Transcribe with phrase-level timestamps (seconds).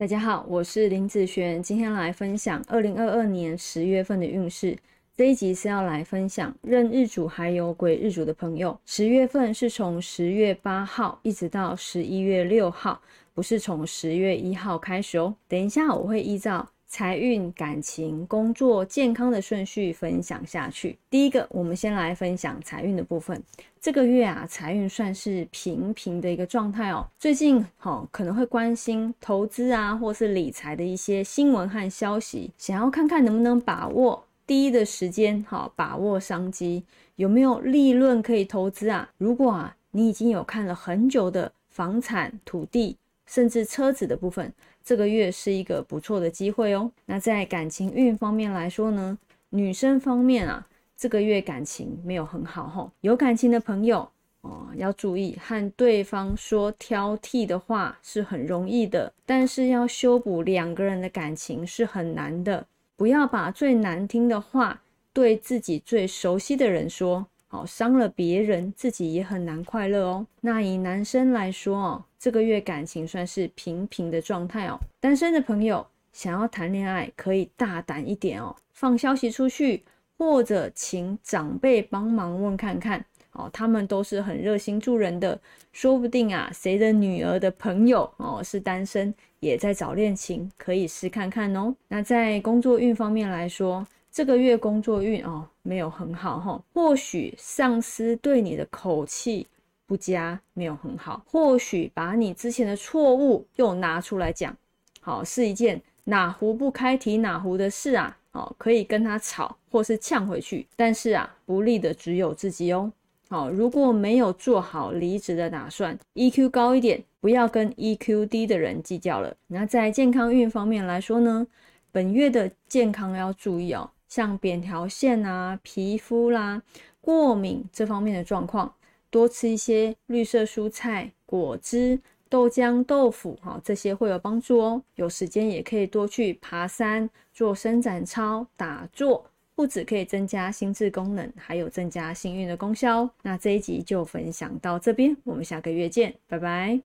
[0.00, 4.78] 大家好，我是林子璇，今天来分享二零二二年十月份的运势。
[5.16, 13.02] 这一集是要来分享任日主还有癸日主的朋友，十月份是从十月八号一直到十一月六号，
[13.34, 15.34] 不是从十月一号开始哦。
[15.48, 16.64] 等一下我会依照。
[16.88, 20.98] 财运、感情、工作、健康的顺序分享下去。
[21.10, 23.40] 第一个，我们先来分享财运的部分。
[23.78, 27.06] 这个月啊，财运算是平平的一个状态哦。
[27.18, 36.82] 最近哈可能会关心投资啊，或是理财的一些新闻和消息，想要看看能不能把握第一的时间，哈，把握商机，
[37.16, 39.10] 有没有利润可以投资啊？
[39.18, 42.96] 如果啊，你已经有看了很久的房产、土地。
[43.28, 46.90] 甚至车子的部分，这个月是一个不错的机会哦。
[47.04, 49.16] 那在感情运方面来说呢，
[49.50, 52.90] 女生方面啊，这个月感情没有很好吼。
[53.02, 54.08] 有感情的朋友
[54.40, 62.66] 哦，要注意和对方说挑剔的话是很容易的，但是要修补两个人的感情是很难的。
[62.96, 64.80] 不要把最难听的话
[65.12, 67.26] 对自己最熟悉的人说。
[67.50, 70.26] 好，伤了别人，自己也很难快乐哦。
[70.42, 74.78] 那以男生来说哦，这个月感情算是平平的状态哦。
[75.00, 79.82] 单身的朋友想要谈恋爱，可以大胆一点哦，放消息出去，
[80.18, 85.40] 或者请长辈帮忙问看看哦，他们都是很热心助人的，
[85.72, 91.74] 说不定啊，谁的女儿的朋友哦是单身，也在找恋情，可以试看看哦。
[91.88, 93.86] 那在工作运方面来说。
[94.10, 99.46] 这个月工作运哦没有很好哈，或许上司对你的口气
[99.86, 104.56] 不佳，没有很好，或许把你之前的错误又拿出来讲，
[105.00, 112.90] 好是一件哪壶不开提哪壶的事啊，哦可以跟他吵或是呛回去，但是啊不利的只有自己哦，
[113.28, 119.36] 好如果没有做好离职的打算，EQ 高一点，不要跟 EQ 低的人计较了。
[119.46, 121.46] 那在健康运方面来说呢，
[121.92, 123.90] 本月的健康要注意哦。
[124.08, 126.62] 像扁条线啊、皮肤啦、
[127.00, 128.74] 过敏这方面的状况，
[129.10, 134.82] 多吃一些绿色蔬菜、果汁、豆浆、豆腐，哈，这些会有帮助哦。
[134.96, 139.24] 有时间也可以多去爬山、做伸展操、打坐，
[139.54, 143.08] 不止可以增加心智功能，还有增加幸运的功效。
[143.22, 146.76] 那这一集就分享到这边，我们下个月见，拜拜。